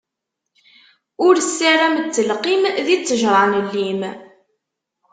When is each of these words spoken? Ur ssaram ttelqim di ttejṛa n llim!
Ur 1.25 1.35
ssaram 1.39 1.95
ttelqim 1.99 2.63
di 2.85 2.95
ttejṛa 2.99 3.43
n 3.49 3.53
llim! 3.69 4.01